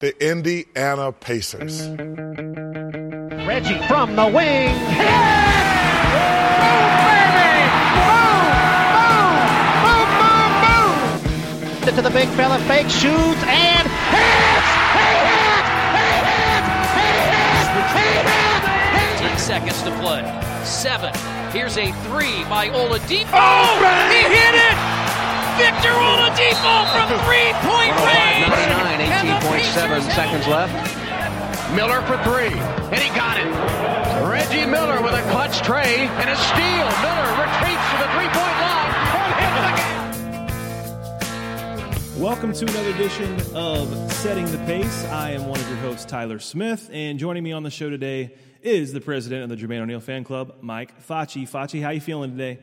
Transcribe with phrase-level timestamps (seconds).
[0.00, 1.88] The Indiana Pacers.
[3.48, 4.70] Reggie from the wing.
[4.70, 5.10] Hit!
[6.14, 7.66] Boom, baby!
[7.98, 8.46] Boom!
[8.94, 9.26] Boom!
[9.82, 10.06] Boom!
[10.22, 10.52] Boom!
[11.82, 11.96] Boom!
[11.96, 14.68] To the big fella, fake shoots and hits!
[19.18, 20.22] Ten seconds to play.
[20.64, 21.12] Seven.
[21.50, 23.30] Here's a three by Oladipo.
[23.32, 24.07] Oh, it!
[25.58, 28.46] Victor Oladipo from three-point range.
[28.46, 29.10] 99,
[29.42, 30.70] 18.7 seconds left.
[31.74, 33.46] Miller for three, and he got it.
[34.30, 36.86] Reggie Miller with a clutch trey and a steal.
[37.02, 38.94] Miller retreats to the three-point line
[39.26, 39.58] and hits
[42.12, 42.22] again.
[42.22, 45.06] Welcome to another edition of Setting the Pace.
[45.06, 48.32] I am one of your hosts, Tyler Smith, and joining me on the show today
[48.62, 51.48] is the president of the Jermaine O'Neal fan club, Mike Facci.
[51.50, 52.60] Facci, how you feeling today?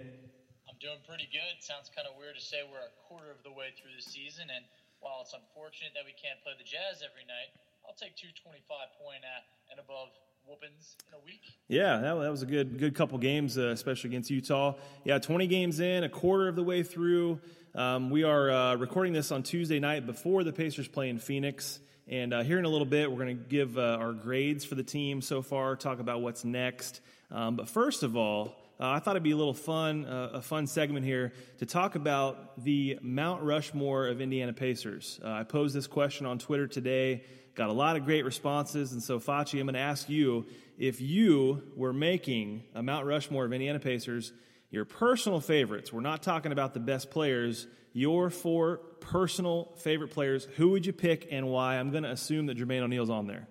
[0.86, 1.58] Doing pretty good.
[1.66, 4.46] Sounds kind of weird to say we're a quarter of the way through the season,
[4.54, 4.62] and
[5.02, 7.50] while it's unfortunate that we can't play the Jazz every night,
[7.90, 8.70] I'll take two 25
[9.02, 10.14] point and above
[10.46, 11.42] whoopings in a week.
[11.74, 14.78] Yeah, that, that was a good good couple games, uh, especially against Utah.
[15.04, 17.42] Yeah, 20 games in, a quarter of the way through.
[17.74, 21.80] Um, we are uh, recording this on Tuesday night before the Pacers play in Phoenix.
[22.08, 24.76] And uh, here in a little bit, we're going to give uh, our grades for
[24.76, 27.02] the team so far, talk about what's next.
[27.32, 30.42] Um, but first of all, uh, I thought it'd be a little fun, uh, a
[30.42, 35.20] fun segment here to talk about the Mount Rushmore of Indiana Pacers.
[35.24, 37.24] Uh, I posed this question on Twitter today,
[37.56, 40.46] got a lot of great responses, and so Facci, I'm going to ask you
[40.78, 44.34] if you were making a Mount Rushmore of Indiana Pacers,
[44.72, 45.94] your personal favorites.
[45.94, 47.68] We're not talking about the best players.
[47.94, 50.44] Your four personal favorite players.
[50.58, 51.78] Who would you pick and why?
[51.78, 53.48] I'm going to assume that Jermaine O'Neal's on there.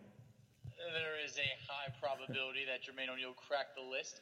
[0.77, 4.21] There is a high probability that Jermaine O'Neal cracked the list.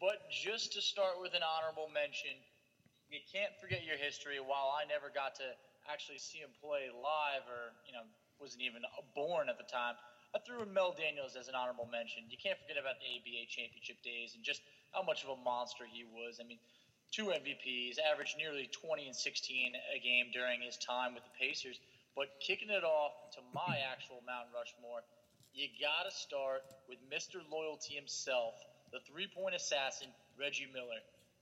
[0.00, 2.40] But just to start with an honorable mention,
[3.12, 4.40] you can't forget your history.
[4.40, 5.48] While I never got to
[5.84, 8.08] actually see him play live or, you know,
[8.40, 8.80] wasn't even
[9.12, 10.00] born at the time,
[10.32, 12.24] I threw in Mel Daniels as an honorable mention.
[12.32, 14.62] You can't forget about the ABA championship days and just
[14.96, 16.40] how much of a monster he was.
[16.40, 16.58] I mean,
[17.12, 21.76] two MVPs, averaged nearly 20 and 16 a game during his time with the Pacers.
[22.16, 25.02] But kicking it off to my actual Mount Rushmore,
[25.52, 27.42] you got to start with Mr.
[27.50, 28.54] Loyalty himself,
[28.92, 30.08] the three point assassin,
[30.38, 31.00] Reggie Miller.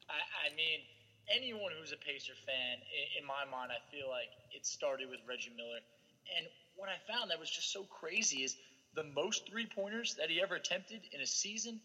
[0.08, 0.80] I, I, mean,
[1.28, 5.20] anyone who's a Pacer fan, in, in, my mind, I feel like it started with
[5.28, 5.80] Reggie Miller.
[6.36, 8.56] And what I found that was just so crazy is
[8.94, 11.80] the most three pointers that he ever attempted in a season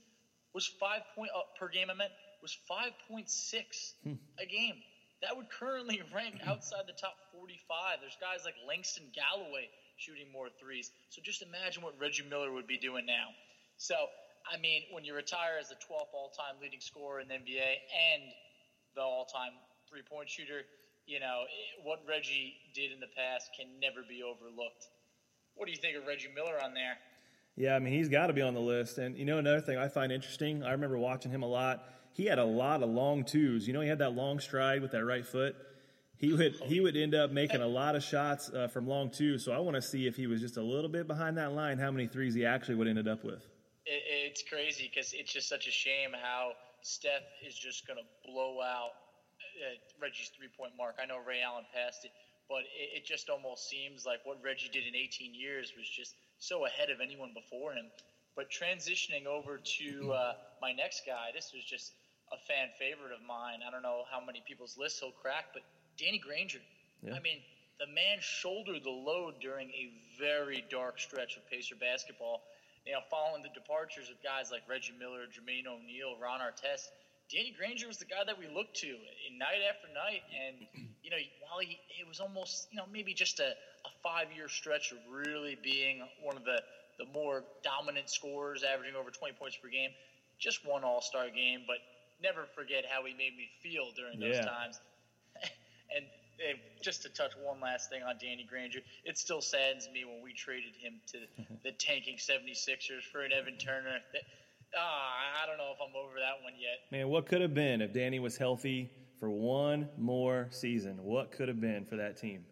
[0.54, 1.90] was five point uh, per game.
[1.90, 4.20] I meant was five point six hmm.
[4.40, 4.76] a game.
[5.22, 8.00] That would currently rank outside the top 45.
[8.02, 10.92] There's guys like Langston Galloway shooting more threes.
[11.10, 13.32] So just imagine what Reggie Miller would be doing now.
[13.78, 13.96] So
[14.52, 18.24] I mean, when you retire as the 12th all-time leading scorer in the NBA and
[18.96, 19.54] the all-time
[19.90, 20.64] three-point shooter,
[21.06, 21.44] you know
[21.84, 24.88] what Reggie did in the past can never be overlooked.
[25.56, 26.98] What do you think of Reggie Miller on there?
[27.56, 28.98] Yeah, I mean he's got to be on the list.
[28.98, 31.84] And you know another thing I find interesting, I remember watching him a lot.
[32.14, 33.68] He had a lot of long twos.
[33.68, 35.56] You know, he had that long stride with that right foot.
[36.18, 39.38] He would he would end up making a lot of shots uh, from long two.
[39.38, 41.78] So I want to see if he was just a little bit behind that line,
[41.78, 43.48] how many threes he actually would ended up with it,
[44.34, 48.58] it's crazy because it's just such a shame how Steph is just going to blow
[48.66, 48.98] out
[49.62, 50.98] uh, Reggie's three point mark.
[50.98, 52.10] I know Ray Allen passed it,
[52.50, 56.16] but it, it just almost seems like what Reggie did in 18 years was just
[56.40, 57.86] so ahead of anyone before him.
[58.36, 60.34] But transitioning over to uh,
[60.66, 61.94] my next guy, this was just
[62.34, 63.62] a fan favorite of mine.
[63.62, 65.62] I don't know how many people's lists he'll crack, but
[66.02, 66.66] Danny Granger.
[67.06, 67.14] Yeah.
[67.14, 67.38] I mean,
[67.78, 72.42] the man shouldered the load during a very dark stretch of Pacer basketball.
[72.86, 76.92] You know, following the departures of guys like Reggie Miller, Jermaine O'Neal, Ron Artest,
[77.32, 78.98] Danny Granger was the guy that we looked to
[79.38, 80.24] night after night.
[80.48, 80.68] And,
[81.02, 84.48] you know, while he, it was almost, you know, maybe just a, a five year
[84.50, 86.62] stretch of really being one of the,
[87.00, 89.92] the more dominant scorers, averaging over 20 points per game,
[90.40, 91.78] just one all star game, but
[92.22, 94.46] never forget how he made me feel during those Yeah.
[94.46, 94.82] times.
[95.96, 96.10] and
[96.48, 100.22] eh, just to touch one last thing on Danny Granger, it still saddens me when
[100.22, 101.20] we traded him to
[101.64, 104.00] the tanking 76ers for an Evan Turner.
[104.14, 104.22] That,
[104.78, 106.80] ah, I don't know if I'm over that one yet.
[106.92, 111.04] Man, what could have been if Danny was healthy for one more season?
[111.04, 112.46] What could have been for that team?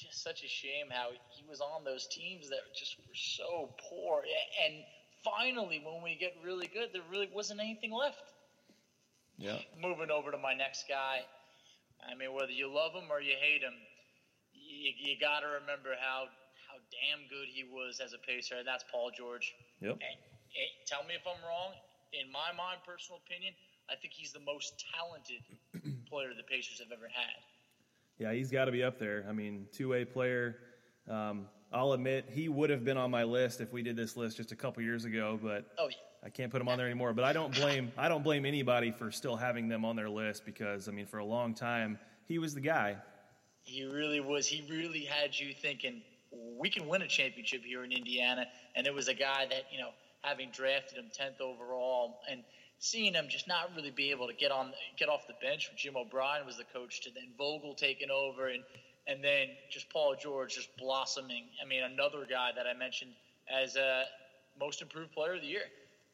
[0.00, 4.22] just such a shame how he was on those teams that just were so poor.
[4.64, 4.82] And
[5.22, 8.22] finally, when we get really good, there really wasn't anything left.
[9.36, 9.58] Yeah.
[9.80, 11.20] Moving over to my next guy.
[12.06, 13.74] I mean, whether you love him or you hate him,
[14.52, 16.28] you, you got to remember how
[16.68, 19.52] how damn good he was as a pacer, and that's Paul George.
[19.80, 19.98] Yep.
[19.98, 20.18] And,
[20.54, 21.74] and tell me if I'm wrong.
[22.12, 23.54] In my mind, personal opinion,
[23.90, 25.42] I think he's the most talented
[26.08, 27.38] player the Pacers have ever had.
[28.18, 29.24] Yeah, he's got to be up there.
[29.28, 30.56] I mean, two way player.
[31.08, 34.36] Um, I'll admit he would have been on my list if we did this list
[34.36, 35.96] just a couple years ago, but Oh, yeah.
[36.22, 37.12] I can't put him on there anymore.
[37.12, 40.44] But I don't blame I don't blame anybody for still having them on their list
[40.44, 42.96] because I mean, for a long time he was the guy.
[43.62, 44.46] He really was.
[44.46, 46.02] He really had you thinking
[46.58, 48.46] we can win a championship here in Indiana.
[48.76, 49.90] And it was a guy that you know,
[50.22, 52.42] having drafted him tenth overall, and
[52.78, 55.70] seeing him just not really be able to get on, get off the bench.
[55.76, 58.62] Jim O'Brien was the coach, to then Vogel taking over, and
[59.06, 61.44] and then just Paul George just blossoming.
[61.62, 63.12] I mean, another guy that I mentioned
[63.50, 64.04] as a
[64.58, 65.64] most improved player of the year.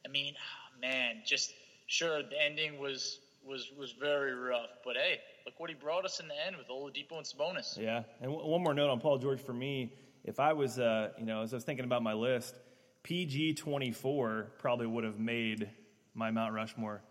[0.07, 1.53] I mean, ah, man, just
[1.87, 6.21] sure the ending was was was very rough, but hey, look what he brought us
[6.21, 7.77] in the end with Oladipo and Sabonis.
[7.79, 9.93] Yeah, and w- one more note on Paul George for me.
[10.25, 12.57] If I was, uh, you know, as I was thinking about my list,
[13.03, 15.71] PG twenty four probably would have made
[16.15, 17.03] my Mount Rushmore.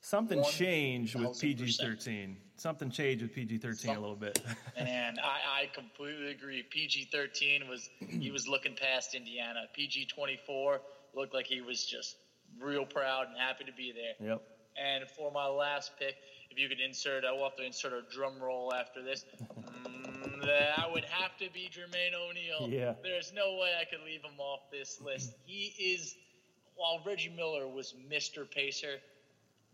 [0.00, 2.36] Something changed with PG thirteen.
[2.56, 4.40] Something changed with PG thirteen a little bit.
[4.76, 6.62] And I, I completely agree.
[6.62, 9.64] PG thirteen was he was looking past Indiana.
[9.74, 10.80] PG twenty four
[11.14, 12.16] looked like he was just
[12.60, 14.30] real proud and happy to be there.
[14.30, 14.42] yep.
[14.76, 16.14] And for my last pick,
[16.50, 19.24] if you could insert, I will have to insert a drum roll after this.
[19.42, 22.68] Mm, that would have to be Jermaine O'Neal.
[22.68, 22.94] Yeah.
[23.02, 25.34] There's no way I could leave him off this list.
[25.46, 26.14] He is,
[26.76, 28.48] while Reggie Miller was Mr.
[28.48, 28.98] Pacer,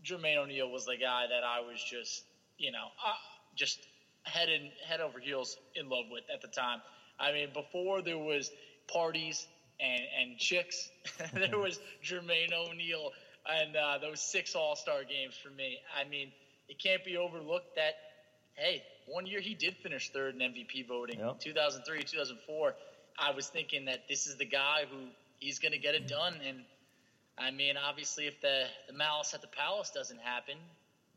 [0.05, 2.25] Jermaine O'Neal was the guy that I was just,
[2.59, 3.12] you know, uh,
[3.56, 3.79] just
[4.23, 6.81] head in, head over heels in love with at the time.
[7.19, 8.50] I mean, before there was
[8.88, 9.47] parties
[9.85, 10.89] and, and chicks,
[11.35, 13.13] there was Jermaine O'Neal
[13.47, 15.79] and uh, those six All Star games for me.
[16.01, 16.33] I mean,
[16.69, 17.95] it can't be overlooked that,
[18.55, 21.41] hey, one year he did finish third in MVP voting, Yep.
[21.41, 22.75] 2003, 2004.
[23.19, 24.97] I was thinking that this is the guy who
[25.39, 26.35] he's going to get it done.
[26.47, 26.59] And
[27.39, 30.55] I mean, obviously, if the, the malice at the palace doesn't happen,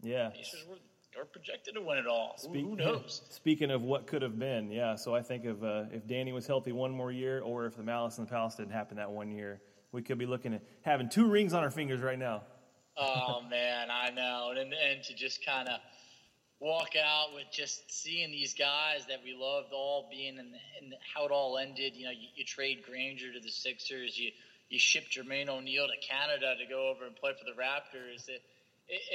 [0.03, 0.29] Yeah.
[0.29, 0.75] Pacers were,
[1.17, 2.35] are projected to win it all.
[2.41, 3.21] Who- Speak- Who knows?
[3.29, 4.95] Speaking of what could have been, yeah.
[4.95, 7.83] So I think of uh, if Danny was healthy one more year, or if the
[7.83, 11.09] Malice in the Palace didn't happen that one year, we could be looking at having
[11.09, 12.43] two rings on our fingers right now.
[12.97, 15.79] oh man, I know, and and to just kind of
[16.59, 20.47] walk out with just seeing these guys that we loved all being in,
[20.81, 21.95] in how it all ended.
[21.95, 24.31] You know, you, you trade Granger to the Sixers, you
[24.69, 28.41] you ship Jermaine O'Neal to Canada to go over and play for the Raptors, it,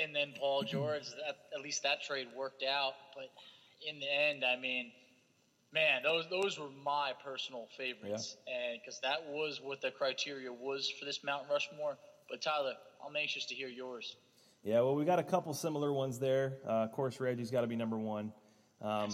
[0.02, 1.06] and then Paul George.
[1.06, 3.30] That, at least that trade worked out, but
[3.88, 4.92] in the end, I mean.
[5.74, 10.92] Man, those those were my personal favorites, and because that was what the criteria was
[11.00, 11.96] for this Mount Rushmore.
[12.28, 12.74] But Tyler,
[13.06, 14.16] I'm anxious to hear yours.
[14.62, 16.58] Yeah, well, we got a couple similar ones there.
[16.66, 18.32] Uh, of course, Reggie's got to be number one.
[18.82, 19.10] Um,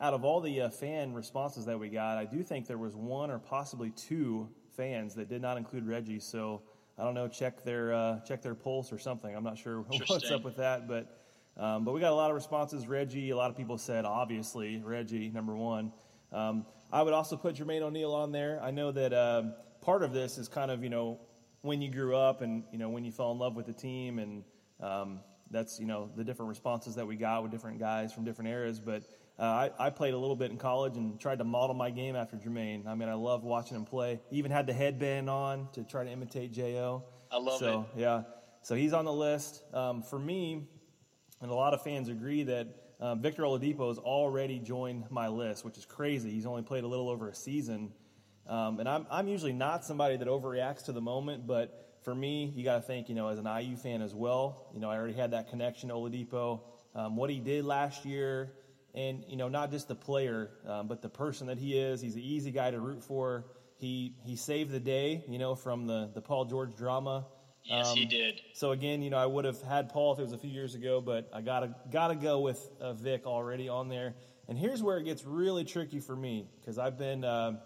[0.00, 2.94] out of all the uh, fan responses that we got, I do think there was
[2.94, 6.20] one or possibly two fans that did not include Reggie.
[6.20, 6.62] So
[6.98, 9.34] I don't know, check their uh, check their pulse or something.
[9.34, 11.20] I'm not sure what's up with that, but
[11.58, 12.86] um, but we got a lot of responses.
[12.86, 15.92] Reggie, a lot of people said obviously Reggie number one.
[16.32, 18.60] Um, I would also put Jermaine O'Neal on there.
[18.62, 21.20] I know that um, part of this is kind of you know
[21.62, 24.18] when you grew up and you know when you fell in love with the team
[24.18, 24.44] and
[24.80, 28.50] um, that's you know the different responses that we got with different guys from different
[28.50, 28.80] eras.
[28.80, 29.02] But
[29.38, 32.16] uh, I, I played a little bit in college and tried to model my game
[32.16, 32.86] after Jermaine.
[32.86, 34.20] I mean, I loved watching him play.
[34.30, 37.04] Even had the headband on to try to imitate Jo.
[37.30, 38.22] I love so, yeah,
[38.62, 40.68] so he's on the list um, for me.
[41.42, 45.64] And a lot of fans agree that um, Victor Oladipo has already joined my list,
[45.64, 46.30] which is crazy.
[46.30, 47.92] He's only played a little over a season.
[48.48, 52.52] Um, and I'm, I'm usually not somebody that overreacts to the moment, but for me,
[52.56, 54.96] you got to think, you know, as an IU fan as well, you know, I
[54.96, 56.60] already had that connection to Oladipo.
[56.94, 58.52] Um, what he did last year,
[58.96, 62.00] and, you know, not just the player, um, but the person that he is.
[62.00, 63.44] He's an easy guy to root for.
[63.78, 67.26] He, he saved the day, you know, from the, the Paul George drama.
[67.64, 68.40] Yes, um, he did.
[68.52, 70.74] So again, you know, I would have had Paul if it was a few years
[70.74, 74.14] ago, but I gotta gotta go with uh, Vic already on there.
[74.48, 77.56] And here's where it gets really tricky for me because I've been uh,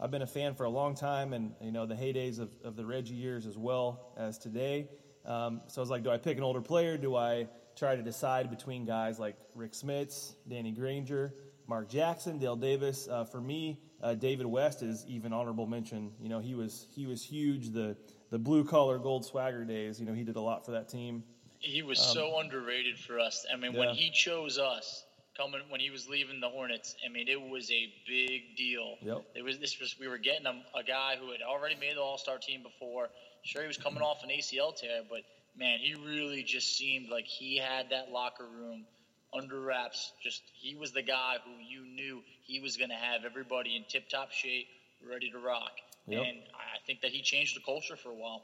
[0.00, 2.76] I've been a fan for a long time, and you know the heydays of, of
[2.76, 4.88] the Reggie years as well as today.
[5.26, 6.96] Um, so I was like, do I pick an older player?
[6.96, 11.34] Do I try to decide between guys like Rick Smits, Danny Granger,
[11.66, 13.08] Mark Jackson, Dale Davis?
[13.08, 16.12] Uh, for me, uh, David West is even honorable mention.
[16.20, 17.70] You know, he was he was huge.
[17.70, 17.96] The
[18.30, 20.00] the blue collar gold swagger days.
[20.00, 21.22] You know, he did a lot for that team.
[21.58, 23.46] He was um, so underrated for us.
[23.52, 23.80] I mean, yeah.
[23.80, 25.04] when he chose us,
[25.36, 28.96] coming when he was leaving the Hornets, I mean, it was a big deal.
[29.00, 29.24] Yep.
[29.36, 32.00] It was this was we were getting a, a guy who had already made the
[32.00, 33.10] All Star team before.
[33.44, 35.22] Sure, he was coming off an ACL tear, but
[35.56, 38.84] man, he really just seemed like he had that locker room
[39.34, 40.12] under wraps.
[40.22, 43.84] Just he was the guy who you knew he was going to have everybody in
[43.88, 44.66] tip top shape,
[45.08, 45.72] ready to rock.
[46.06, 46.20] Yep.
[46.20, 48.42] And I think that he changed the culture for a while.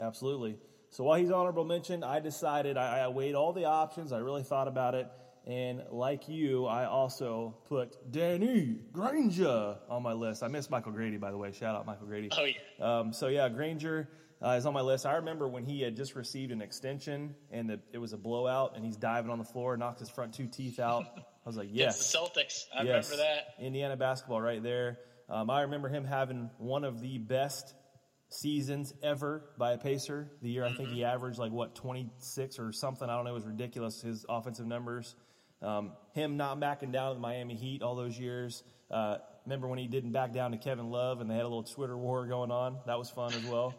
[0.00, 0.56] Absolutely.
[0.90, 4.12] So while he's honorable mention, I decided I, I weighed all the options.
[4.12, 5.08] I really thought about it.
[5.46, 10.42] And like you, I also put Danny Granger on my list.
[10.42, 11.52] I missed Michael Grady, by the way.
[11.52, 12.30] Shout out Michael Grady.
[12.32, 12.54] Oh, yeah.
[12.80, 14.08] Um, so, yeah, Granger
[14.42, 15.06] uh, is on my list.
[15.06, 18.76] I remember when he had just received an extension and the, it was a blowout
[18.76, 21.04] and he's diving on the floor, knocks his front two teeth out.
[21.16, 22.12] I was like, yes.
[22.12, 22.64] the Celtics.
[22.74, 23.10] I yes.
[23.10, 23.64] remember that.
[23.64, 24.98] Indiana basketball right there.
[25.28, 27.74] Um, I remember him having one of the best
[28.28, 30.30] seasons ever by a Pacer.
[30.42, 31.14] The year I think he mm-hmm.
[31.14, 33.08] averaged like what 26 or something.
[33.08, 33.30] I don't know.
[33.30, 35.14] It was ridiculous his offensive numbers.
[35.62, 38.62] Um, him not backing down to the Miami Heat all those years.
[38.90, 41.62] Uh, remember when he didn't back down to Kevin Love and they had a little
[41.62, 42.78] Twitter war going on?
[42.86, 43.74] That was fun as well.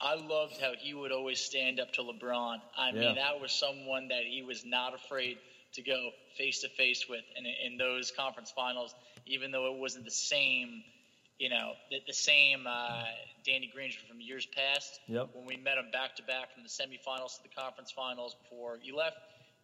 [0.00, 2.58] I loved how he would always stand up to LeBron.
[2.76, 3.00] I yeah.
[3.00, 5.38] mean, that was someone that he was not afraid
[5.74, 8.94] to go face to face with in, in those conference finals
[9.26, 10.82] even though it wasn't the same,
[11.38, 13.04] you know, the, the same uh,
[13.44, 15.00] Danny Granger from years past.
[15.06, 15.30] Yep.
[15.32, 18.78] When we met him back to back from the semifinals to the conference finals before
[18.82, 19.16] he left,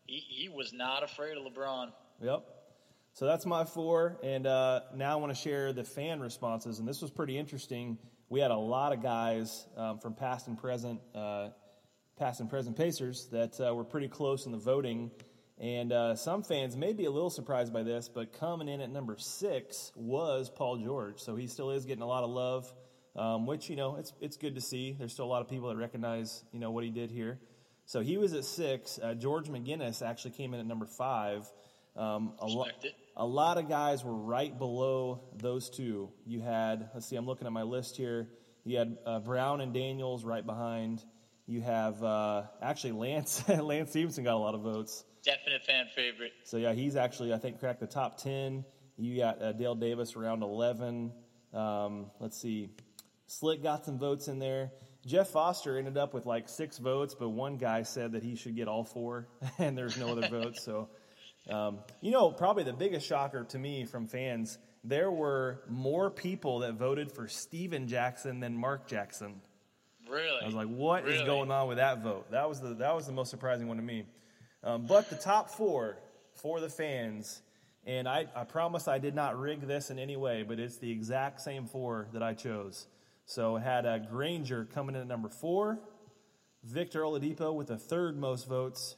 [0.07, 1.93] he, he was not afraid of LeBron.
[2.23, 2.45] Yep.
[3.17, 6.81] So that's my four, and uh, now I want to share the fan responses.
[6.81, 7.97] And this was pretty interesting.
[8.29, 11.49] We had a lot of guys um, from past and present, uh,
[12.19, 15.11] past and present Pacers that uh, were pretty close in the voting.
[15.59, 18.91] And uh, some fans may be a little surprised by this, but coming in at
[18.91, 21.19] number six was Paul George.
[21.19, 22.71] So he still is getting a lot of love,
[23.17, 24.95] um, which, you know, it's, it's good to see.
[24.99, 27.39] There's still a lot of people that recognize, you know, what he did here.
[27.87, 28.99] So he was at six.
[29.03, 31.51] Uh, George McGinnis actually came in at number five.
[31.97, 32.67] Um, a, lo-
[33.17, 36.11] a lot of guys were right below those two.
[36.27, 38.29] You had, let's see, I'm looking at my list here.
[38.65, 41.03] You had uh, Brown and Daniels right behind.
[41.47, 45.05] You have uh, actually Lance Lance Stephenson got a lot of votes.
[45.25, 46.33] Definite fan favorite.
[46.45, 48.65] So yeah, he's actually I think cracked the top ten.
[48.97, 51.13] You got uh, Dale Davis around eleven.
[51.55, 52.71] Um, let's see,
[53.27, 54.73] Slick got some votes in there.
[55.07, 58.57] Jeff Foster ended up with like six votes, but one guy said that he should
[58.57, 60.65] get all four, and there's no other votes.
[60.65, 60.89] So,
[61.51, 66.61] um, you know, probably the biggest shocker to me from fans, there were more people
[66.61, 69.41] that voted for Stephen Jackson than Mark Jackson.
[70.09, 70.43] Really?
[70.43, 71.17] I was like, what really?
[71.17, 72.31] is going on with that vote?
[72.31, 74.05] That was the that was the most surprising one to me.
[74.63, 75.99] Um, but the top four
[76.35, 77.43] for the fans,
[77.85, 80.91] and I, I promise I did not rig this in any way, but it's the
[80.91, 82.87] exact same four that I chose.
[83.25, 85.81] So had uh, Granger coming in at number four,
[86.63, 88.97] Victor Oladipo with the third most votes,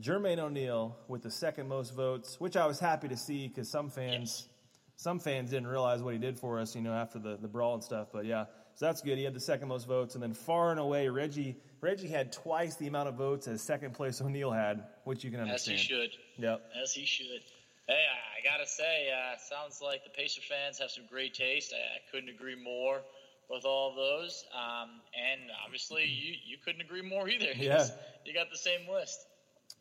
[0.00, 3.90] Jermaine O'Neal with the second most votes, which I was happy to see because some
[3.90, 4.48] fans,
[4.96, 7.74] some fans didn't realize what he did for us, you know, after the, the brawl
[7.74, 8.08] and stuff.
[8.12, 9.18] But yeah, so that's good.
[9.18, 12.74] He had the second most votes, and then far and away, Reggie Reggie had twice
[12.76, 15.74] the amount of votes as second place O'Neal had, which you can understand.
[15.76, 16.10] As he should.
[16.38, 16.62] Yep.
[16.82, 17.42] As he should.
[17.86, 18.02] Hey,
[18.38, 21.74] I, gotta say, uh, sounds like the Pacer fans have some great taste.
[21.74, 23.02] I, I couldn't agree more
[23.50, 24.44] with all of those.
[24.54, 27.52] Um, and obviously, you you couldn't agree more either.
[27.56, 27.86] Yeah.
[28.24, 29.26] You got the same list.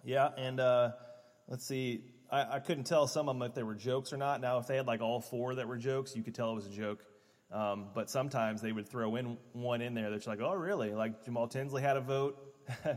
[0.04, 0.92] Yeah, and uh,
[1.48, 2.02] let's see.
[2.32, 4.42] I, I couldn't tell some of them if they were jokes or not.
[4.42, 6.68] Now, if they had like all four that were jokes, you could tell it was
[6.68, 7.04] a joke.
[7.52, 10.92] Um, but sometimes they would throw in one in there that's like, oh, really?
[10.92, 12.36] Like Jamal Tinsley had a vote.
[12.86, 12.96] uh,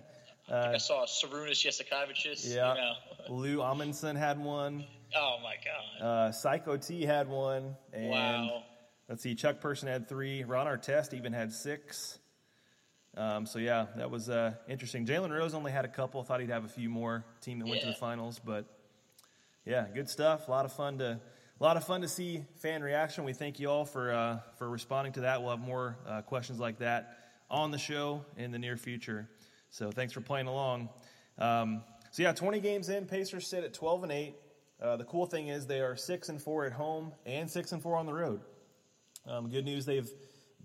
[0.50, 2.54] I saw Sarunas Jasikevičius.
[2.54, 2.74] Yeah.
[2.74, 2.92] You know.
[3.28, 4.84] Lou Amundson had one.
[5.14, 6.06] Oh, my God.
[6.06, 7.76] Uh, Psycho T had one.
[7.92, 8.62] And wow.
[9.08, 10.42] Let's see, Chuck Person had three.
[10.42, 12.18] Ron Artest even had six.
[13.16, 15.06] Um, so, yeah, that was uh, interesting.
[15.06, 16.22] Jalen Rose only had a couple.
[16.22, 17.24] Thought he'd have a few more.
[17.40, 17.86] Team that went yeah.
[17.86, 18.40] to the finals.
[18.44, 18.66] But
[19.64, 20.48] Yeah, good stuff.
[20.48, 21.20] A lot of fun to
[21.58, 23.24] a lot of fun to see fan reaction.
[23.24, 25.40] We thank you all for uh, for responding to that.
[25.40, 27.16] We'll have more uh, questions like that
[27.50, 29.28] on the show in the near future.
[29.70, 30.90] So thanks for playing along.
[31.38, 34.34] Um, so yeah, 20 games in, Pacers sit at 12 and 8.
[34.80, 37.82] Uh, the cool thing is they are six and four at home and six and
[37.82, 38.40] four on the road.
[39.26, 40.08] Um, good news, they've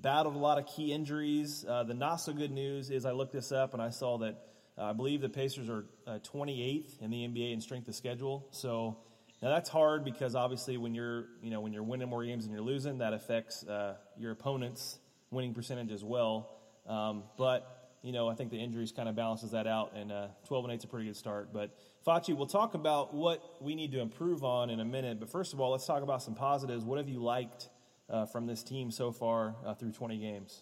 [0.01, 1.65] battled a lot of key injuries.
[1.67, 4.38] Uh, the not so good news is I looked this up and I saw that
[4.77, 8.48] uh, I believe the Pacers are 28th uh, in the NBA in strength of schedule.
[8.51, 8.98] So
[9.41, 12.53] now that's hard because obviously when you're you know when you're winning more games than
[12.53, 16.50] you're losing, that affects uh, your opponent's winning percentage as well.
[16.88, 20.27] Um, but you know, I think the injuries kind of balances that out, and uh,
[20.48, 21.53] 12 and 8 is a pretty good start.
[21.53, 25.20] But Facci, we'll talk about what we need to improve on in a minute.
[25.20, 26.84] But first of all, let's talk about some positives.
[26.84, 27.70] What have you liked
[28.12, 30.62] uh, from this team so far uh, through 20 games?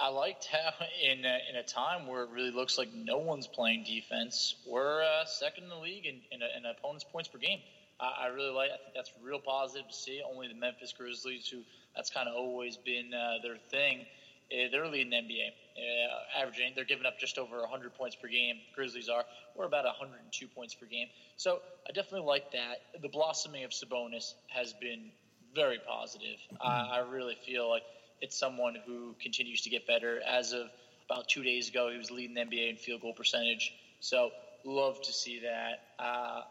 [0.00, 0.70] I liked how,
[1.02, 5.02] in a, in a time where it really looks like no one's playing defense, we're
[5.02, 7.58] uh, second in the league in, in, a, in opponents' points per game.
[7.98, 8.70] I, I, really like.
[8.70, 10.22] I think that's real positive to see.
[10.28, 11.62] Only the Memphis Grizzlies, who
[11.96, 14.06] that's kind of always been uh, their thing,
[14.52, 16.72] uh, they're leading the NBA, uh, averaging.
[16.74, 18.56] They're giving up just over 100 points per game.
[18.74, 19.24] Grizzlies are.
[19.56, 21.08] We're about 102 points per game.
[21.36, 23.00] So I definitely like that.
[23.00, 25.10] The blossoming of Sabonis has been
[25.54, 26.38] very positive.
[26.60, 27.82] I, I really feel like
[28.20, 30.20] it's someone who continues to get better.
[30.26, 30.66] As of
[31.08, 33.72] about two days ago, he was leading the NBA in field goal percentage.
[34.00, 34.30] So
[34.64, 36.02] love to see that.
[36.02, 36.42] Uh,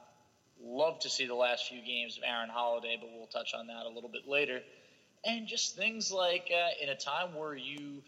[0.61, 3.85] love to see the last few games of Aaron Holiday, but we'll touch on that
[3.85, 4.61] a little bit later
[5.25, 8.01] and just things like uh, in a time where you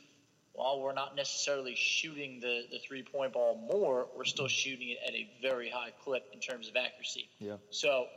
[0.53, 4.97] while we're not necessarily shooting the, the three point ball more, we're still shooting it
[5.07, 7.29] at a very high clip in terms of accuracy.
[7.39, 7.55] Yeah.
[7.69, 8.07] So,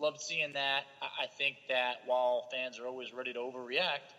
[0.00, 0.84] loved seeing that.
[1.02, 4.14] I, I think that while fans are always ready to overreact,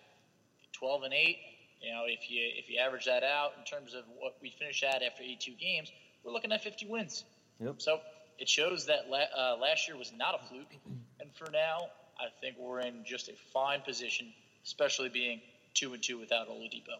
[0.74, 1.38] 12 and 8,
[1.82, 4.84] you know, if you if you average that out in terms of what we finished
[4.84, 5.92] at after 82 games,
[6.24, 7.24] we're looking at 50 wins.
[7.60, 7.76] Yep.
[7.78, 8.00] So,
[8.38, 10.74] it shows that la- uh, last year was not a fluke.
[11.22, 14.32] And for now, I think we're in just a fine position,
[14.64, 15.42] especially being
[15.74, 16.96] two and two without Oladipo.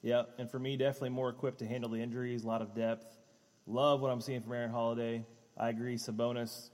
[0.00, 3.18] Yeah, and for me, definitely more equipped to handle the injuries, a lot of depth.
[3.66, 5.24] Love what I'm seeing from Aaron Holiday.
[5.58, 5.96] I agree.
[5.96, 6.70] Sabonis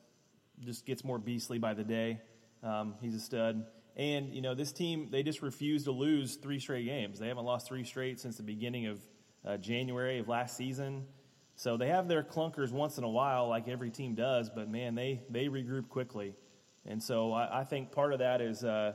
[0.65, 2.21] just gets more beastly by the day.
[2.63, 3.67] Um, he's a stud.
[3.97, 7.19] And, you know, this team, they just refuse to lose three straight games.
[7.19, 9.01] They haven't lost three straight since the beginning of
[9.45, 11.07] uh, January of last season.
[11.57, 14.95] So they have their clunkers once in a while, like every team does, but man,
[14.95, 16.37] they, they regroup quickly.
[16.87, 18.93] And so I, I think part of that is uh,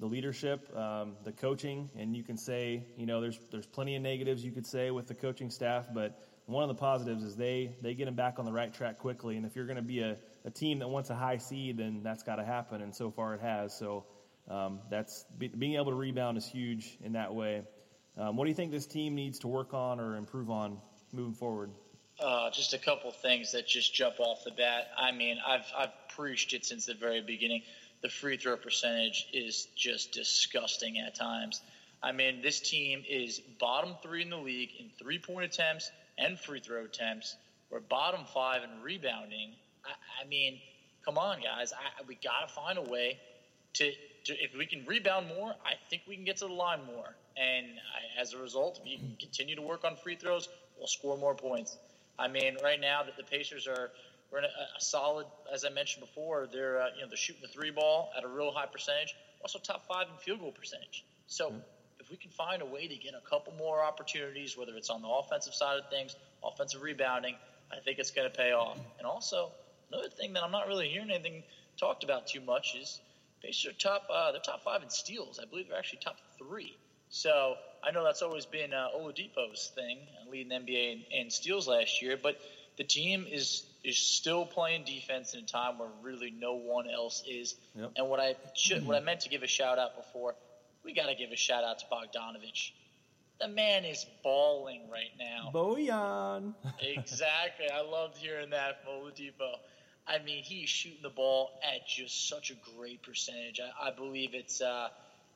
[0.00, 4.02] the leadership, um, the coaching, and you can say, you know, there's there's plenty of
[4.02, 7.76] negatives you could say with the coaching staff, but one of the positives is they
[7.82, 9.36] they get them back on the right track quickly.
[9.36, 10.16] And if you're going to be a,
[10.48, 13.34] a team that wants a high seed, then that's got to happen, and so far
[13.34, 13.76] it has.
[13.76, 14.06] So
[14.48, 17.62] um, that's be, being able to rebound is huge in that way.
[18.16, 20.78] Um, what do you think this team needs to work on or improve on
[21.12, 21.70] moving forward?
[22.18, 24.88] Uh, just a couple things that just jump off the bat.
[24.96, 27.62] I mean, I've I've preached it since the very beginning.
[28.00, 31.60] The free throw percentage is just disgusting at times.
[32.02, 36.38] I mean, this team is bottom three in the league in three point attempts and
[36.40, 37.36] free throw attempts.
[37.70, 39.52] We're bottom five in rebounding.
[39.88, 40.60] I, I mean,
[41.04, 41.72] come on, guys.
[41.72, 43.18] I, we got to find a way
[43.74, 43.90] to,
[44.24, 47.14] to, if we can rebound more, I think we can get to the line more.
[47.36, 50.86] And I, as a result, if we can continue to work on free throws, we'll
[50.86, 51.76] score more points.
[52.18, 53.90] I mean, right now that the Pacers are
[54.30, 57.40] we're in a, a, solid, as I mentioned before, they're uh, you know they're shooting
[57.40, 61.04] the three ball at a real high percentage, also top five in field goal percentage.
[61.26, 61.58] So mm-hmm.
[61.98, 65.00] if we can find a way to get a couple more opportunities, whether it's on
[65.00, 67.36] the offensive side of things, offensive rebounding,
[67.72, 68.78] I think it's going to pay off.
[68.98, 69.52] And also
[69.90, 71.42] another thing that I'm not really hearing anything
[71.78, 73.00] talked about too much is
[73.42, 75.38] Pacers are top uh, they're top five in steals.
[75.40, 76.76] I believe they're actually top three.
[77.10, 79.98] So I know that's always been uh, Oladipo's thing,
[80.30, 82.18] leading the NBA in, in steals last year.
[82.20, 82.40] But
[82.76, 87.22] the team is is still playing defense in a time where really no one else
[87.28, 87.54] is.
[87.74, 87.92] Yep.
[87.96, 90.34] And what I should, what I meant to give a shout out before,
[90.84, 92.72] we got to give a shout out to Bogdanovic.
[93.40, 95.50] The man is balling right now.
[95.54, 96.54] Bojan.
[96.80, 97.66] exactly.
[97.72, 99.54] I loved hearing that from Oladipo.
[100.08, 103.60] I mean, he's shooting the ball at just such a great percentage.
[103.60, 104.88] I, I believe it's uh,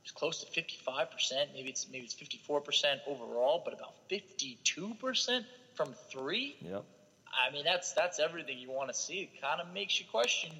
[0.02, 1.52] it's close to 55%.
[1.54, 6.56] Maybe it's maybe it's 54% overall, but about 52% from three.
[6.60, 6.84] Yep.
[7.32, 9.20] I mean, that's that's everything you want to see.
[9.20, 10.52] It kind of makes you question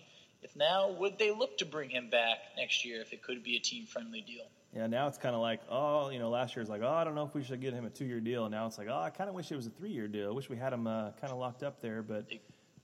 [0.43, 3.57] if now would they look to bring him back next year if it could be
[3.57, 4.45] a team friendly deal.
[4.75, 7.05] Yeah, now it's kind of like, oh, you know, last year was like, oh, I
[7.05, 8.47] don't know if we should get him a two year deal.
[8.47, 10.29] And now it's like, oh, I kind of wish it was a three year deal.
[10.29, 12.27] I wish we had him uh, kind of locked up there, but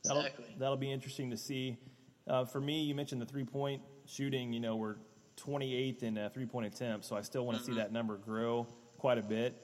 [0.05, 0.45] exactly.
[0.45, 1.79] that'll, that'll be interesting to see.
[2.27, 4.53] Uh, for me, you mentioned the three point shooting.
[4.53, 4.97] You know, we're
[5.39, 7.73] 28th in uh, three point attempts, so I still want to mm-hmm.
[7.73, 8.67] see that number grow
[8.99, 9.57] quite a bit.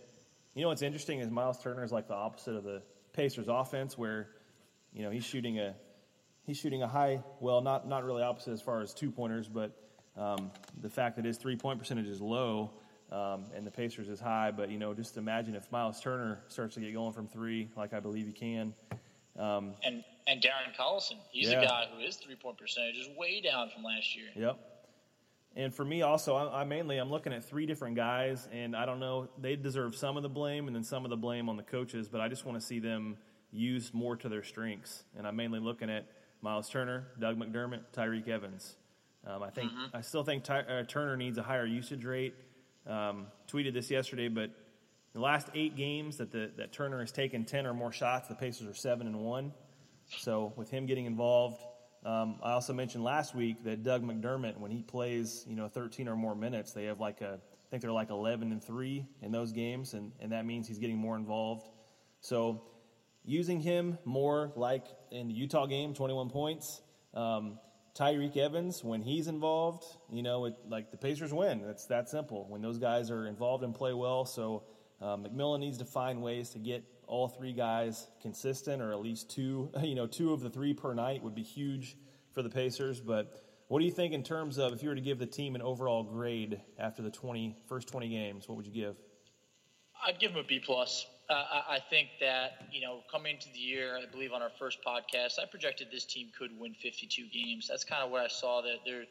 [0.55, 3.99] You know what's interesting is Miles Turner is like the opposite of the Pacers offense,
[3.99, 4.29] where
[4.93, 5.75] you know he's shooting a
[6.45, 9.73] he's shooting a high, well, not not really opposite as far as two pointers, but
[10.17, 12.71] um, the fact that his three point percentage is low
[13.11, 14.51] um, and the Pacers is high.
[14.51, 17.93] But you know, just imagine if Miles Turner starts to get going from three, like
[17.93, 18.75] I believe he can.
[19.39, 21.61] Um, and and Darren Collison, he's yeah.
[21.61, 24.27] a guy who his three point percentage is way down from last year.
[24.35, 24.59] Yep.
[25.57, 28.87] And for me, also, I, I, mainly I'm looking at three different guys, and I
[28.87, 31.57] don't know they deserve some of the blame, and then some of the blame on
[31.57, 32.09] the coaches.
[32.09, 33.17] But I just want to see them
[33.53, 36.07] used more to their strengths, and I'm mainly looking at
[36.43, 38.77] Miles Turner, Doug McDermott, Tyreke Evans.
[39.27, 39.97] Um, I think mm-hmm.
[39.97, 42.35] I still think Ty, uh, Turner needs a higher usage rate.
[42.87, 44.51] Um, tweeted this yesterday, but
[45.15, 48.35] the last eight games that the, that Turner has taken ten or more shots, the
[48.35, 49.53] Pacers are seven and one.
[50.09, 51.61] So with him getting involved,
[52.05, 56.09] um, I also mentioned last week that Doug McDermott, when he plays, you know, 13
[56.09, 59.33] or more minutes, they have like a, I think they're like 11 and three in
[59.33, 61.67] those games, and, and that means he's getting more involved.
[62.21, 62.63] So
[63.25, 66.83] using him more like in the Utah game, 21 points.
[67.15, 67.59] Um,
[67.95, 71.63] Tyreke Evans, when he's involved, you know, it, like the Pacers win.
[71.65, 72.45] It's that simple.
[72.49, 74.65] When those guys are involved and play well, so
[75.01, 79.31] uh, McMillan needs to find ways to get all three guys consistent, or at least
[79.31, 79.71] two.
[79.83, 81.97] You know, two of the three per night would be huge
[82.33, 83.01] for the Pacers.
[83.01, 85.55] But what do you think in terms of if you were to give the team
[85.55, 88.49] an overall grade after the 20, first 20 games?
[88.49, 88.97] What would you give?
[90.07, 91.07] I'd give them a B plus.
[91.31, 94.79] Uh, I think that you know, coming into the year, I believe on our first
[94.87, 97.69] podcast, I projected this team could win 52 games.
[97.69, 99.05] That's kind of where I saw that they're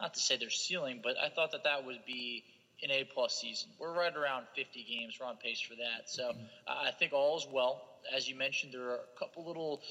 [0.00, 2.44] not to say they're ceiling, but I thought that that would be
[2.82, 3.70] an A plus season.
[3.78, 5.18] We're right around 50 games.
[5.20, 6.08] We're on pace for that.
[6.08, 6.42] So mm-hmm.
[6.66, 7.82] I think all is well.
[8.14, 9.82] As you mentioned, there are a couple little.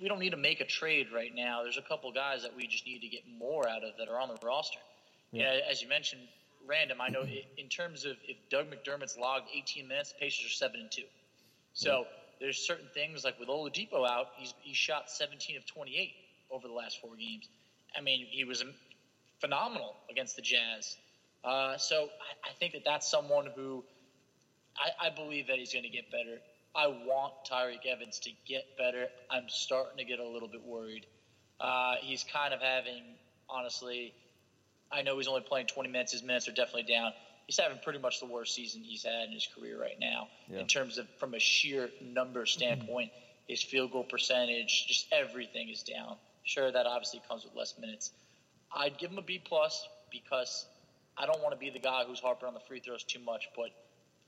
[0.00, 1.62] We don't need to make a trade right now.
[1.62, 4.18] There's a couple guys that we just need to get more out of that are
[4.18, 4.80] on the roster.
[5.32, 5.58] Yeah.
[5.68, 6.22] as you mentioned,
[6.66, 7.00] random.
[7.00, 7.26] I know
[7.58, 11.04] in terms of if Doug McDermott's logged 18 minutes, the Pacers are seven and two.
[11.74, 12.06] So
[12.40, 16.12] there's certain things like with Oladipo out, he's he shot 17 of 28
[16.50, 17.48] over the last four games.
[17.96, 18.64] I mean, he was
[19.40, 20.96] phenomenal against the Jazz.
[21.44, 23.84] Uh, so I, I, think that that's someone who
[24.78, 26.38] I, I believe that he's going to get better.
[26.74, 29.06] I want Tyreke Evans to get better.
[29.30, 31.06] I'm starting to get a little bit worried.
[31.60, 33.02] Uh, he's kind of having,
[33.48, 34.12] honestly,
[34.90, 36.12] I know he's only playing 20 minutes.
[36.12, 37.12] His minutes are definitely down.
[37.46, 40.60] He's having pretty much the worst season he's had in his career right now yeah.
[40.60, 43.10] in terms of from a sheer number standpoint.
[43.10, 43.20] Mm-hmm.
[43.48, 46.16] His field goal percentage, just everything is down.
[46.44, 48.12] Sure, that obviously comes with less minutes.
[48.74, 50.66] I'd give him a B plus because
[51.16, 53.48] I don't want to be the guy who's harping on the free throws too much,
[53.56, 53.70] but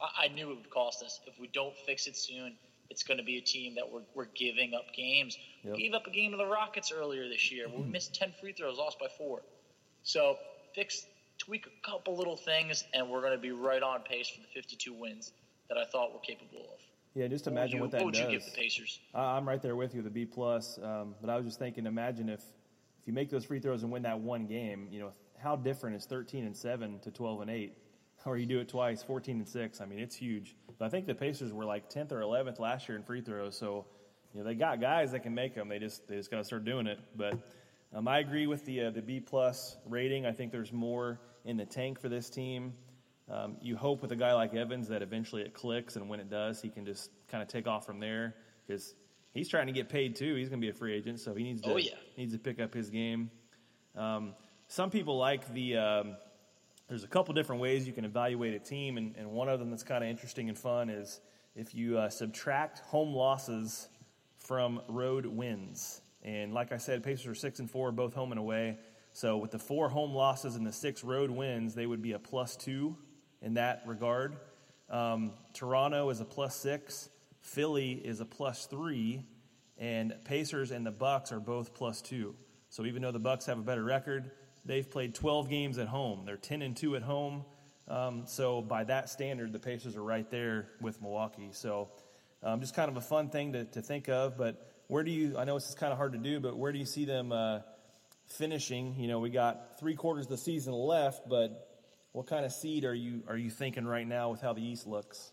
[0.01, 1.21] I, I knew it would cost us.
[1.27, 2.55] If we don't fix it soon,
[2.91, 5.37] it's going to be a team that we're, we're giving up games.
[5.65, 5.77] Yep.
[5.77, 8.35] We gave up a game to the Rockets earlier this year where we missed 10
[8.41, 9.43] free throws, lost by four.
[10.03, 10.37] So
[10.75, 11.05] fix,
[11.39, 14.47] tweak a couple little things, and we're going to be right on pace for the
[14.55, 15.33] 52 wins
[15.69, 16.81] that I thought we're capable of.
[17.15, 18.23] Yeah, just imagine what, you, what that what would does.
[18.25, 19.01] you give the Pacers?
[19.15, 20.79] I'm right there with you, the B plus.
[20.83, 23.91] Um, but I was just thinking, imagine if if you make those free throws and
[23.91, 27.51] win that one game, you know how different is 13 and seven to 12 and
[27.51, 27.77] eight,
[28.25, 29.81] or you do it twice, 14 and six.
[29.81, 30.57] I mean, it's huge.
[30.79, 33.57] But I think the Pacers were like 10th or 11th last year in free throws,
[33.57, 33.87] so
[34.33, 35.69] you know they got guys that can make them.
[35.69, 36.99] They just they just got to start doing it.
[37.17, 37.39] But
[37.95, 40.27] um, I agree with the uh, the B plus rating.
[40.27, 42.75] I think there's more in the tank for this team.
[43.29, 46.31] Um, you hope with a guy like Evans that eventually it clicks, and when it
[46.31, 48.35] does, he can just kind of take off from there
[48.67, 48.95] because
[49.33, 50.35] he's trying to get paid too.
[50.35, 51.95] He's going to be a free agent, so he needs to oh, yeah.
[52.17, 53.31] needs to pick up his game.
[53.97, 54.35] Um,
[54.69, 55.77] some people like the.
[55.77, 56.17] Um,
[56.89, 59.71] there's a couple different ways you can evaluate a team, and, and one of them
[59.71, 61.21] that's kind of interesting and fun is
[61.57, 63.89] if you uh, subtract home losses
[64.39, 66.01] from road wins.
[66.23, 68.79] And like I said, Pacers are six and four, both home and away.
[69.13, 72.19] So with the four home losses and the six road wins, they would be a
[72.19, 72.97] plus two
[73.43, 74.37] in that regard.
[74.91, 77.09] Um, Toronto is a plus six.
[77.41, 79.23] Philly is a plus three,
[79.79, 82.35] and Pacers and the Bucks are both plus two.
[82.69, 84.31] So even though the Bucks have a better record,
[84.67, 86.23] they've played 12 games at home.
[86.25, 87.45] They're 10 and two at home.
[87.89, 91.51] Um, so by that standard, the Pacers are right there with Milwaukee.
[91.53, 91.89] So
[92.43, 95.37] um, just kind of a fun thing to, to think of, but where do you?
[95.37, 97.33] I know this is kind of hard to do, but where do you see them
[97.33, 97.61] uh,
[98.27, 98.95] finishing?
[98.99, 101.69] You know, we got three quarters of the season left, but
[102.13, 104.87] what kind of seed are you are you thinking right now with how the East
[104.87, 105.33] looks?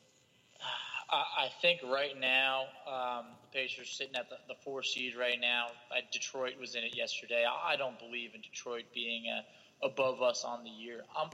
[1.13, 5.67] I think right now um, the Pacers sitting at the, the four seed right now.
[5.91, 7.45] Uh, Detroit was in it yesterday.
[7.45, 11.01] I, I don't believe in Detroit being uh, above us on the year.
[11.19, 11.29] Um,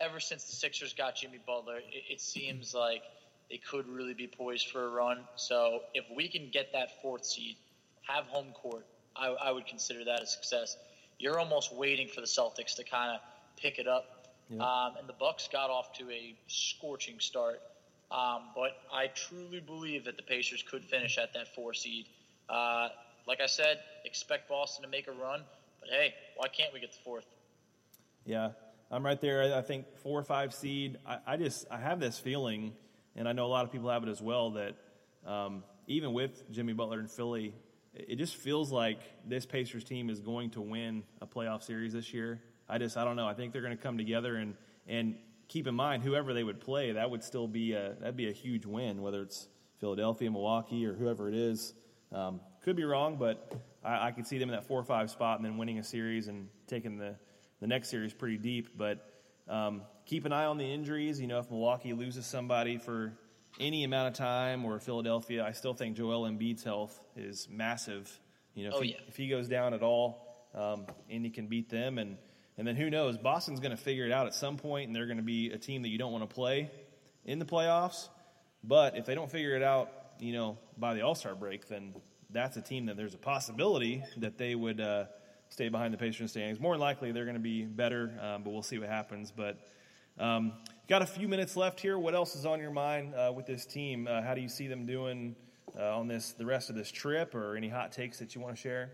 [0.00, 3.02] ever since the Sixers got Jimmy Butler, it, it seems like
[3.50, 5.18] they could really be poised for a run.
[5.36, 7.56] So if we can get that fourth seed,
[8.02, 10.76] have home court, I, I would consider that a success.
[11.18, 13.20] You're almost waiting for the Celtics to kind of
[13.56, 14.28] pick it up.
[14.48, 14.62] Yeah.
[14.62, 17.60] Um, and the Bucks got off to a scorching start.
[18.10, 22.06] Um, but I truly believe that the Pacers could finish at that four seed.
[22.48, 22.88] Uh,
[23.26, 25.42] like I said, expect Boston to make a run.
[25.80, 27.24] But hey, why can't we get the fourth?
[28.24, 28.50] Yeah,
[28.90, 29.54] I'm right there.
[29.54, 30.98] I think four or five seed.
[31.06, 32.72] I, I just I have this feeling,
[33.16, 34.74] and I know a lot of people have it as well, that
[35.26, 37.54] um, even with Jimmy Butler and Philly,
[37.94, 42.12] it just feels like this Pacers team is going to win a playoff series this
[42.12, 42.40] year.
[42.68, 43.26] I just I don't know.
[43.26, 44.54] I think they're going to come together and
[44.86, 45.16] and
[45.50, 48.32] keep in mind whoever they would play, that would still be a that'd be a
[48.32, 49.48] huge win, whether it's
[49.80, 51.74] Philadelphia, Milwaukee, or whoever it is.
[52.12, 53.52] Um, could be wrong, but
[53.84, 55.84] I, I could see them in that four or five spot and then winning a
[55.84, 57.16] series and taking the
[57.60, 58.78] the next series pretty deep.
[58.78, 59.04] But
[59.48, 61.20] um, keep an eye on the injuries.
[61.20, 63.12] You know, if Milwaukee loses somebody for
[63.58, 68.20] any amount of time or Philadelphia, I still think Joel Embiid's health is massive.
[68.54, 68.96] You know, if, Oh, he, yeah.
[69.08, 71.98] if he goes down at all, um, he can beat them.
[71.98, 72.16] And,
[72.60, 73.16] and then who knows?
[73.16, 75.56] Boston's going to figure it out at some point, and they're going to be a
[75.56, 76.70] team that you don't want to play
[77.24, 78.08] in the playoffs.
[78.62, 81.94] But if they don't figure it out, you know, by the All Star break, then
[82.28, 85.06] that's a team that there's a possibility that they would uh,
[85.48, 86.60] stay behind the Pacers standings.
[86.60, 89.32] More than likely, they're going to be better, um, but we'll see what happens.
[89.34, 89.56] But
[90.18, 90.52] um,
[90.86, 91.98] got a few minutes left here.
[91.98, 94.06] What else is on your mind uh, with this team?
[94.06, 95.34] Uh, how do you see them doing
[95.78, 98.54] uh, on this the rest of this trip, or any hot takes that you want
[98.54, 98.90] to share?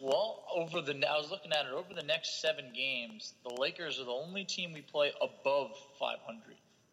[0.00, 3.98] Well, over the I was looking at it over the next seven games, the Lakers
[3.98, 6.42] are the only team we play above 500.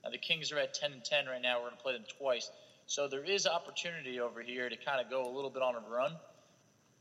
[0.04, 1.58] Now the Kings are at 10 and 10 right now.
[1.58, 2.50] We're going to play them twice,
[2.88, 5.94] so there is opportunity over here to kind of go a little bit on a
[5.94, 6.14] run.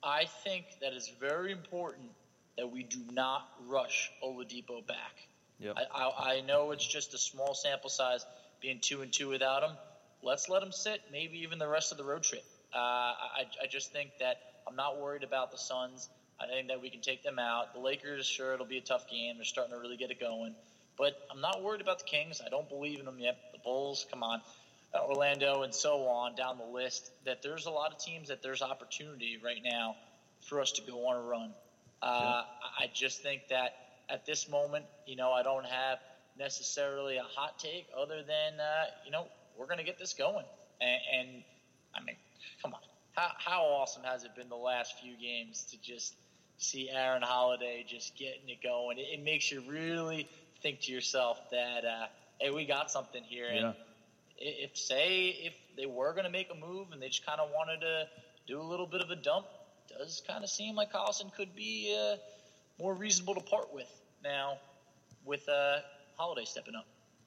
[0.03, 2.11] I think that it's very important
[2.57, 5.29] that we do not rush Oladipo back.
[5.61, 5.77] Yep.
[5.77, 8.25] I, I, I know it's just a small sample size,
[8.61, 9.77] being two and two without him.
[10.23, 12.45] Let's let him sit, maybe even the rest of the road trip.
[12.75, 16.09] Uh, I, I just think that I'm not worried about the Suns.
[16.41, 17.75] I think that we can take them out.
[17.75, 19.37] The Lakers, sure, it'll be a tough game.
[19.37, 20.55] They're starting to really get it going.
[20.97, 22.41] But I'm not worried about the Kings.
[22.45, 23.37] I don't believe in them yet.
[23.53, 24.41] The Bulls, come on.
[24.95, 27.11] Uh, Orlando and so on down the list.
[27.25, 29.97] That there's a lot of teams that there's opportunity right now
[30.49, 31.53] for us to go on a run.
[32.03, 32.43] Uh,
[32.79, 33.75] I just think that
[34.09, 35.99] at this moment, you know, I don't have
[36.39, 39.27] necessarily a hot take other than, uh, you know,
[39.59, 40.45] we're going to get this going.
[40.81, 41.43] And, and
[41.95, 42.17] I mean,
[42.63, 42.81] come on.
[43.21, 46.15] How, how awesome has it been the last few games to just
[46.57, 48.99] see Aaron Holiday just getting it going?
[48.99, 50.27] It, it makes you really
[50.63, 52.07] think to yourself that, uh,
[52.41, 53.51] hey, we got something here.
[53.53, 53.67] Yeah.
[53.67, 53.75] And
[54.39, 57.51] if, say, if they were going to make a move and they just kind of
[57.51, 58.05] wanted to
[58.47, 59.45] do a little bit of a dump,
[59.87, 62.17] does kind of seem like Collison could be uh,
[62.79, 64.57] more reasonable to part with now
[65.27, 65.81] with uh,
[66.17, 66.87] Holiday stepping up.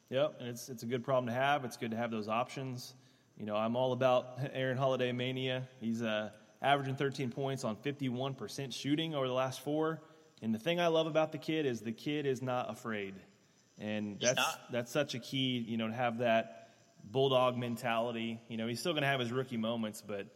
[0.10, 1.64] Yep, and it's it's a good problem to have.
[1.66, 2.96] It's good to have those options.
[3.38, 5.68] You know, I'm all about Aaron Holiday mania.
[5.80, 6.30] He's uh,
[6.62, 10.02] averaging 13 points on 51% shooting over the last four.
[10.42, 13.14] And the thing I love about the kid is the kid is not afraid,
[13.80, 14.72] and He's that's not.
[14.74, 15.64] that's such a key.
[15.66, 16.70] You know, to have that
[17.02, 18.42] bulldog mentality.
[18.50, 20.28] You know, he's still going to have his rookie moments, but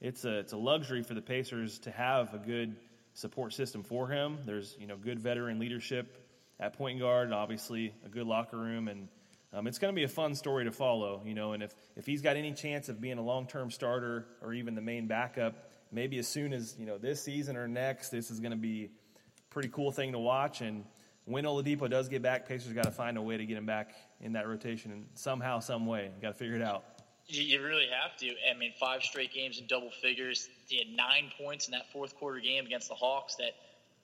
[0.00, 2.76] it's a it's a luxury for the Pacers to have a good
[3.14, 4.38] support system for him.
[4.44, 6.16] There's you know good veteran leadership
[6.60, 9.08] at point guard, and obviously a good locker room, and
[9.56, 11.22] um, it's going to be a fun story to follow.
[11.24, 14.26] You know, and if if he's got any chance of being a long term starter
[14.42, 18.10] or even the main backup, maybe as soon as you know this season or next,
[18.10, 20.60] this is going to be a pretty cool thing to watch.
[20.60, 20.84] And
[21.24, 23.94] when Oladipo does get back, Pacers got to find a way to get him back
[24.20, 26.84] in that rotation, and somehow, some way, got to figure it out.
[27.28, 28.26] You, really have to.
[28.28, 30.48] I mean, five straight games in double figures.
[30.68, 33.34] He had nine points in that fourth quarter game against the Hawks.
[33.36, 33.52] That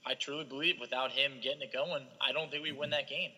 [0.05, 3.31] I truly believe without him getting it going, I don't think we win that game.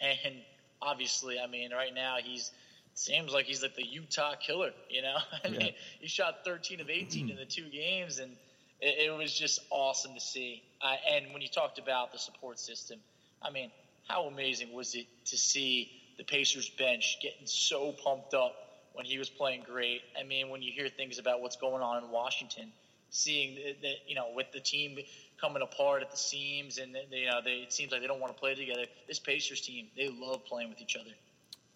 [0.00, 0.36] And
[0.82, 2.52] obviously, I mean, right now he's
[2.94, 4.72] seems like he's like the Utah killer.
[4.88, 5.58] You know, I Yeah.
[5.58, 8.36] mean, he shot 13 of 18 in the two games, and
[8.80, 10.62] it, it was just awesome to see.
[10.82, 13.00] Uh, and when you talked about the support system,
[13.42, 13.70] I mean,
[14.08, 18.54] how amazing was it to see the Pacers bench getting so pumped up
[18.92, 20.02] when he was playing great?
[20.18, 22.72] I mean, when you hear things about what's going on in Washington,
[23.10, 24.98] seeing that, you know with the team
[25.40, 28.20] coming apart at the seams, and they, you know they, it seems like they don't
[28.20, 28.84] want to play together.
[29.06, 31.10] This Pacers team, they love playing with each other.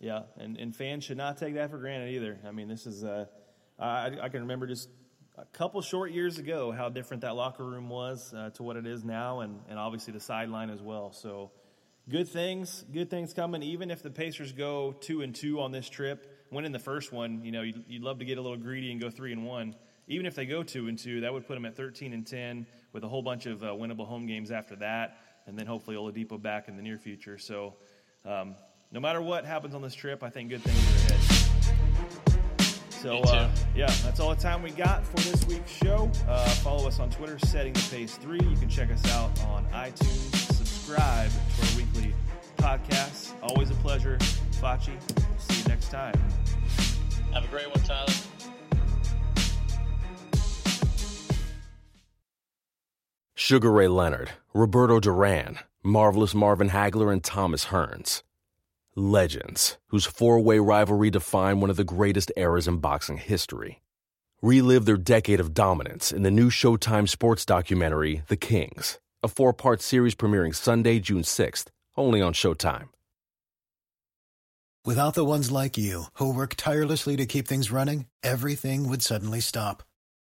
[0.01, 2.39] Yeah, and, and fans should not take that for granted either.
[2.47, 3.25] I mean, this is, uh,
[3.79, 4.89] I, I can remember just
[5.39, 8.87] a couple short years ago how different that locker room was uh, to what it
[8.87, 11.13] is now, and, and obviously the sideline as well.
[11.13, 11.53] So
[12.09, 13.63] good things, good things coming.
[13.63, 17.43] Even if the Pacers go two and two on this trip, winning the first one,
[17.43, 19.75] you know, you'd, you'd love to get a little greedy and go three and one.
[20.07, 22.67] Even if they go two and two, that would put them at 13 and 10
[22.93, 26.41] with a whole bunch of uh, winnable home games after that, and then hopefully Oladipo
[26.41, 27.39] back in the near future.
[27.39, 27.75] So
[28.25, 28.55] um,
[28.93, 31.45] no matter what happens on this trip, I think good things are ahead.
[33.05, 36.11] So, uh, yeah, that's all the time we got for this week's show.
[36.27, 38.41] Uh, follow us on Twitter, Setting the Pace 3.
[38.41, 40.35] You can check us out on iTunes.
[40.55, 42.15] Subscribe to our weekly
[42.57, 43.33] podcast.
[43.43, 44.17] Always a pleasure.
[44.53, 44.93] Facci,
[45.39, 46.15] see you next time.
[53.47, 58.23] Sugar Ray Leonard, Roberto Duran, Marvelous Marvin Hagler, and Thomas Hearns.
[58.97, 63.83] Legends, whose four way rivalry defined one of the greatest eras in boxing history.
[64.41, 69.53] Relive their decade of dominance in the new Showtime sports documentary, The Kings, a four
[69.53, 71.67] part series premiering Sunday, June 6th,
[71.99, 72.89] only on Showtime.
[74.87, 79.41] Without the ones like you, who work tirelessly to keep things running, everything would suddenly
[79.41, 79.83] stop.